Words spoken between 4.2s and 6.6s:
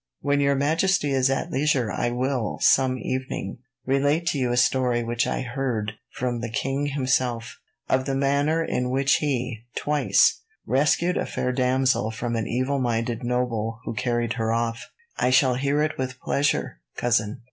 to you a story which I heard from the